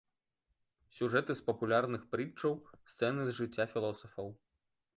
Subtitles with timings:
[0.99, 2.57] Сюжэты з папулярных прытчаў,
[2.93, 4.27] сцэны з жыцця філосафаў.